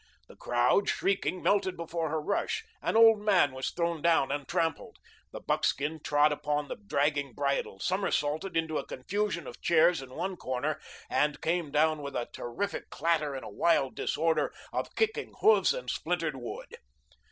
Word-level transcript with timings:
The 0.27 0.35
crowd, 0.35 0.89
shrieking, 0.89 1.43
melted 1.43 1.77
before 1.77 2.09
her 2.09 2.19
rush. 2.19 2.63
An 2.81 2.97
old 2.97 3.19
man 3.19 3.51
was 3.51 3.69
thrown 3.69 4.01
down 4.01 4.31
and 4.31 4.47
trampled. 4.47 4.97
The 5.31 5.41
buckskin 5.41 5.99
trod 6.03 6.31
upon 6.31 6.67
the 6.67 6.75
dragging 6.77 7.33
bridle, 7.33 7.77
somersaulted 7.79 8.57
into 8.57 8.79
a 8.79 8.87
confusion 8.87 9.45
of 9.45 9.61
chairs 9.61 10.01
in 10.01 10.09
one 10.15 10.37
corner, 10.37 10.79
and 11.07 11.39
came 11.39 11.69
down 11.69 12.01
with 12.01 12.15
a 12.15 12.27
terrific 12.33 12.89
clatter 12.89 13.35
in 13.35 13.43
a 13.43 13.49
wild 13.51 13.93
disorder 13.93 14.51
of 14.73 14.95
kicking 14.95 15.35
hoofs 15.39 15.71
and 15.71 15.87
splintered 15.87 16.35
wood. 16.35 16.73